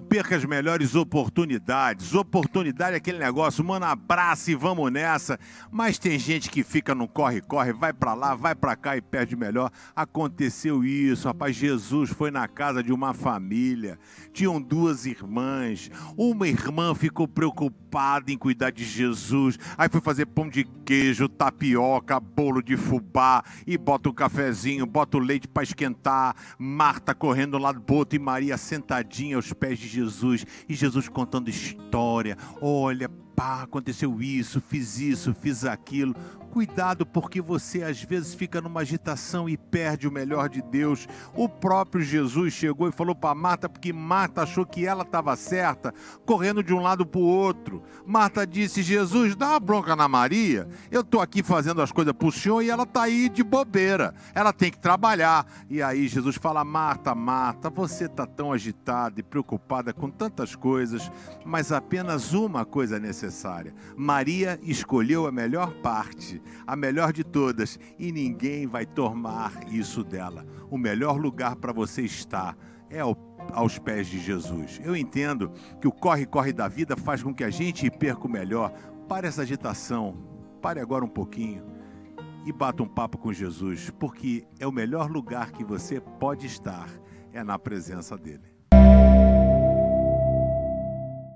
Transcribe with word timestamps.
perca 0.00 0.36
as 0.36 0.44
melhores 0.44 0.94
oportunidades. 0.94 2.14
Oportunidade 2.14 2.94
é 2.94 2.96
aquele 2.96 3.18
negócio, 3.18 3.64
mano, 3.64 3.86
abraça 3.86 4.50
e 4.50 4.54
vamos 4.54 4.90
nessa. 4.92 5.38
Mas 5.70 5.98
tem 5.98 6.18
gente 6.18 6.50
que 6.50 6.62
fica 6.62 6.94
no 6.94 7.08
corre-corre, 7.08 7.72
vai 7.72 7.92
para 7.92 8.14
lá, 8.14 8.34
vai 8.34 8.54
para 8.54 8.76
cá 8.76 8.96
e 8.96 9.00
perde 9.00 9.36
melhor. 9.36 9.70
Aconteceu 9.94 10.84
isso, 10.84 11.28
rapaz. 11.28 11.54
Jesus 11.54 12.10
foi 12.10 12.30
na 12.30 12.46
casa 12.48 12.82
de 12.82 12.92
uma 12.92 13.14
família. 13.14 13.98
Tinham 14.32 14.60
duas 14.60 15.06
irmãs. 15.06 15.90
Uma 16.16 16.48
irmã 16.48 16.94
ficou 16.94 17.26
preocupada 17.28 18.30
em 18.32 18.36
cuidar 18.36 18.70
de 18.70 18.84
Jesus. 18.84 19.58
Aí 19.78 19.88
foi 19.88 20.00
fazer 20.00 20.26
pão 20.26 20.48
de 20.48 20.64
queijo, 20.84 21.28
tapioca, 21.28 22.18
bolo 22.18 22.62
de 22.62 22.76
fubá 22.76 23.42
e 23.66 23.78
bota 23.78 24.08
o 24.08 24.14
cafezinho, 24.14 24.86
bota 24.86 25.16
o 25.16 25.20
leite 25.20 25.48
para 25.48 25.62
esquentar. 25.62 26.34
Marta 26.58 27.14
correndo 27.14 27.58
lá 27.58 27.72
do 27.72 27.80
boto 27.80 28.16
e 28.16 28.18
Maria 28.18 28.56
sentadinha 28.56 29.36
aos 29.36 29.52
pés 29.52 29.78
de 29.78 29.83
Jesus 29.88 30.46
e 30.68 30.74
Jesus 30.74 31.08
contando 31.08 31.48
história. 31.48 32.36
Olha, 32.60 33.10
pá, 33.34 33.62
aconteceu 33.62 34.20
isso, 34.22 34.60
fiz 34.60 34.98
isso, 34.98 35.34
fiz 35.34 35.64
aquilo. 35.64 36.14
Cuidado, 36.50 37.04
porque 37.04 37.40
você 37.40 37.82
às 37.82 38.00
vezes 38.00 38.32
fica 38.32 38.60
numa 38.60 38.82
agitação 38.82 39.48
e 39.48 39.56
perde 39.56 40.06
o 40.06 40.12
melhor 40.12 40.48
de 40.48 40.62
Deus. 40.62 41.08
O 41.34 41.48
próprio 41.48 42.00
Jesus 42.00 42.54
chegou 42.54 42.88
e 42.88 42.92
falou 42.92 43.12
para 43.12 43.34
Marta, 43.34 43.68
porque 43.68 43.92
Marta 43.92 44.42
achou 44.42 44.64
que 44.64 44.86
ela 44.86 45.02
estava 45.02 45.34
certa, 45.34 45.92
correndo 46.24 46.62
de 46.62 46.72
um 46.72 46.78
lado 46.78 47.04
para 47.04 47.20
o 47.20 47.24
outro. 47.24 47.82
Marta 48.06 48.46
disse: 48.46 48.84
Jesus, 48.84 49.34
dá 49.34 49.48
uma 49.48 49.60
bronca 49.60 49.96
na 49.96 50.06
Maria. 50.06 50.68
Eu 50.92 51.00
estou 51.00 51.20
aqui 51.20 51.42
fazendo 51.42 51.82
as 51.82 51.90
coisas 51.90 52.12
para 52.12 52.28
o 52.28 52.32
senhor 52.32 52.62
e 52.62 52.70
ela 52.70 52.84
está 52.84 53.02
aí 53.02 53.28
de 53.28 53.42
bobeira. 53.42 54.14
Ela 54.32 54.52
tem 54.52 54.70
que 54.70 54.78
trabalhar. 54.78 55.44
E 55.68 55.82
aí 55.82 56.06
Jesus 56.06 56.36
fala: 56.36 56.62
Marta, 56.62 57.16
Marta, 57.16 57.68
você 57.68 58.04
está 58.04 58.26
tão 58.26 58.52
agitada 58.52 59.18
e 59.18 59.24
preocupada 59.24 59.92
com 59.92 60.08
tantas 60.08 60.54
coisas, 60.54 61.10
mas 61.44 61.72
apenas 61.72 62.32
uma 62.32 62.64
coisa 62.64 62.96
é 62.96 63.00
necessária. 63.24 63.74
Maria 63.96 64.58
escolheu 64.62 65.26
a 65.26 65.32
melhor 65.32 65.72
parte 65.74 66.42
a 66.66 66.76
melhor 66.76 67.12
de 67.12 67.24
todas, 67.24 67.78
e 67.98 68.12
ninguém 68.12 68.66
vai 68.66 68.86
tomar 68.86 69.52
isso 69.72 70.02
dela. 70.04 70.46
O 70.70 70.78
melhor 70.78 71.18
lugar 71.18 71.56
para 71.56 71.72
você 71.72 72.02
estar 72.02 72.56
é 72.90 73.00
ao, 73.00 73.16
aos 73.52 73.78
pés 73.78 74.06
de 74.06 74.18
Jesus. 74.18 74.80
Eu 74.82 74.96
entendo 74.96 75.50
que 75.80 75.88
o 75.88 75.92
corre-corre 75.92 76.52
da 76.52 76.68
vida 76.68 76.96
faz 76.96 77.22
com 77.22 77.34
que 77.34 77.44
a 77.44 77.50
gente 77.50 77.90
perca 77.90 78.26
o 78.26 78.30
melhor. 78.30 78.70
Pare 79.08 79.26
essa 79.26 79.42
agitação, 79.42 80.16
pare 80.62 80.80
agora 80.80 81.04
um 81.04 81.08
pouquinho 81.08 81.64
e 82.46 82.52
bata 82.52 82.82
um 82.82 82.88
papo 82.88 83.18
com 83.18 83.32
Jesus, 83.32 83.90
porque 83.98 84.46
é 84.58 84.66
o 84.66 84.72
melhor 84.72 85.10
lugar 85.10 85.50
que 85.52 85.64
você 85.64 86.00
pode 86.00 86.46
estar, 86.46 86.88
é 87.32 87.42
na 87.42 87.58
presença 87.58 88.16
dele. 88.16 88.53